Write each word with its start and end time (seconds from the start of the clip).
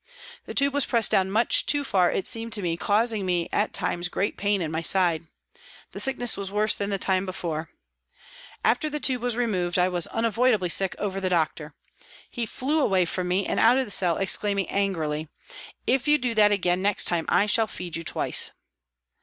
The 0.47 0.55
tube 0.55 0.73
was 0.73 0.87
pressed 0.87 1.11
down 1.11 1.29
much 1.29 1.67
too 1.67 1.83
far, 1.83 2.11
it 2.11 2.25
seemed 2.25 2.53
to 2.53 2.63
me, 2.63 2.75
causing 2.75 3.23
me 3.23 3.47
at 3.53 3.71
times 3.71 4.09
great 4.09 4.35
pain 4.35 4.59
in 4.59 4.71
my 4.71 4.81
side. 4.81 5.27
The 5.91 5.99
sickness 5.99 6.35
was 6.35 6.49
worse 6.49 6.73
than 6.73 6.89
the 6.89 6.95
WALTON 6.95 7.25
GAOL, 7.25 7.25
LIVERPOOL 7.27 7.49
273 8.63 8.63
time 8.63 8.77
before. 8.79 8.89
As 8.89 8.91
the 8.91 8.99
tube 8.99 9.21
was 9.21 9.35
removed 9.35 9.77
I 9.77 9.89
was 9.89 10.07
unavoidably 10.07 10.69
sick 10.69 10.95
over 10.97 11.19
the 11.19 11.29
doctor. 11.29 11.75
He 12.31 12.47
flew 12.47 12.81
away 12.81 13.05
from 13.05 13.27
me 13.27 13.45
and 13.45 13.59
out 13.59 13.77
of 13.77 13.85
the 13.85 13.91
cell, 13.91 14.17
exclaiming 14.17 14.71
angrily," 14.71 15.27
If 15.85 16.07
you 16.07 16.17
do 16.17 16.33
that 16.33 16.51
again 16.51 16.81
next 16.81 17.03
time 17.03 17.27
I 17.29 17.45
shall 17.45 17.67
feed 17.67 17.95
you 17.95 18.03
twice." 18.03 18.49